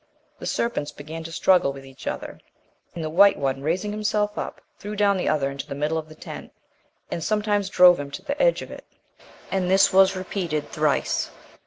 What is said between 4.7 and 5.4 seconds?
threw down the